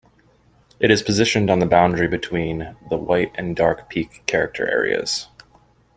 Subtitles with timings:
[0.79, 5.27] It is positioned on the boundary between the White and Dark Peak character areas.